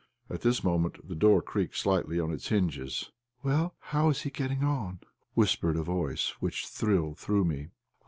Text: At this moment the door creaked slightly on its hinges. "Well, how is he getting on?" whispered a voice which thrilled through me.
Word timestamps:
At 0.31 0.41
this 0.41 0.63
moment 0.63 1.07
the 1.07 1.13
door 1.13 1.43
creaked 1.43 1.77
slightly 1.77 2.19
on 2.19 2.31
its 2.31 2.47
hinges. 2.47 3.11
"Well, 3.43 3.75
how 3.77 4.09
is 4.09 4.21
he 4.23 4.31
getting 4.31 4.63
on?" 4.63 4.99
whispered 5.35 5.77
a 5.77 5.83
voice 5.83 6.29
which 6.39 6.65
thrilled 6.65 7.19
through 7.19 7.45
me. 7.45 7.69